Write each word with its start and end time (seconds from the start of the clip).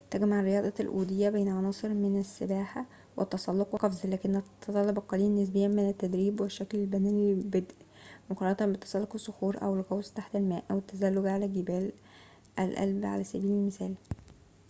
تجمع 0.09 0.41
رياضة 0.41 0.73
الأودية 0.79 1.29
بين 1.29 1.49
عناصر 1.49 1.89
من 1.89 2.19
السباحة 2.19 2.85
والتسلق 3.17 3.67
والقفز- 3.73 4.01
ولكنها 4.05 4.43
تتطلب 4.61 4.97
القليل 4.97 5.35
نسبياً 5.35 5.67
من 5.67 5.89
التدريب 5.89 6.39
أو 6.39 6.45
الشكل 6.45 6.77
البدني 6.77 7.33
للبدء 7.33 7.75
مقارنة 8.29 8.73
بتسلق 8.73 9.13
الصخور 9.13 9.61
أو 9.61 9.73
الغوص 9.75 10.11
تحت 10.11 10.35
الماء 10.35 10.63
أو 10.71 10.77
التزلج 10.77 11.27
على 11.27 11.47
جبال 11.47 11.91
الألب، 12.59 13.05
على 13.05 13.23
سبيل 13.23 13.51
المثال 13.51 13.95